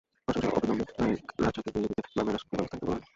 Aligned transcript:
পাশাপাশি 0.27 0.49
অবিলম্বে 0.59 0.85
নায়েক 0.99 1.23
রাজ্জাককে 1.43 1.69
ফিরিয়ে 1.73 1.89
দিতে 1.91 2.01
মিয়ানমারের 2.09 2.35
রাষ্ট্রদূতকে 2.35 2.59
ব্যবস্থা 2.59 2.77
নিতে 2.77 2.85
বলা 2.87 2.99
হয়। 2.99 3.07